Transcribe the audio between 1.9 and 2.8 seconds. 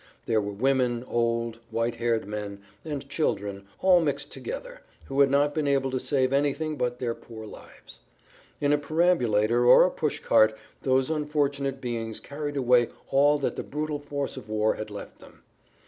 haired men,